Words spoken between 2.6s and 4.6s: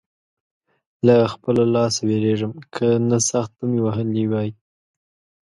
که نه سخت به مې وهلی وې.